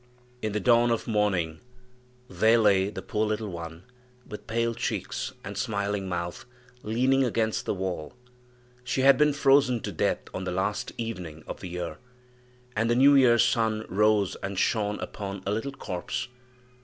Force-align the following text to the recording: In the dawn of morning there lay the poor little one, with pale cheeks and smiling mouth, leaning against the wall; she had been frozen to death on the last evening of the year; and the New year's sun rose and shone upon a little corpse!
In 0.41 0.53
the 0.53 0.59
dawn 0.59 0.89
of 0.89 1.07
morning 1.07 1.59
there 2.27 2.57
lay 2.57 2.89
the 2.89 3.03
poor 3.03 3.23
little 3.23 3.49
one, 3.51 3.83
with 4.27 4.47
pale 4.47 4.73
cheeks 4.73 5.31
and 5.43 5.55
smiling 5.55 6.09
mouth, 6.09 6.43
leaning 6.81 7.23
against 7.23 7.67
the 7.67 7.73
wall; 7.75 8.13
she 8.83 9.01
had 9.01 9.15
been 9.15 9.31
frozen 9.31 9.79
to 9.81 9.91
death 9.91 10.21
on 10.33 10.43
the 10.43 10.51
last 10.51 10.91
evening 10.97 11.43
of 11.45 11.59
the 11.59 11.69
year; 11.69 11.99
and 12.75 12.89
the 12.89 12.95
New 12.95 13.13
year's 13.13 13.43
sun 13.45 13.85
rose 13.89 14.35
and 14.41 14.57
shone 14.57 14.99
upon 15.01 15.43
a 15.45 15.51
little 15.51 15.71
corpse! 15.71 16.29